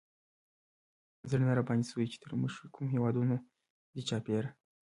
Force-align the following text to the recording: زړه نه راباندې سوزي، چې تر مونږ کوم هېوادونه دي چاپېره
زړه 1.29 1.43
نه 1.49 1.53
راباندې 1.57 1.85
سوزي، 1.89 2.07
چې 2.13 2.17
تر 2.23 2.31
مونږ 2.39 2.53
کوم 2.75 2.87
هېوادونه 2.95 3.35
دي 3.93 4.01
چاپېره 4.09 4.49